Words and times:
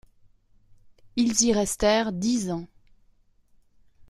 Ils 1.15 1.43
y 1.43 1.53
restèrent 1.53 2.11
dix 2.11 2.49
ans. 2.49 2.65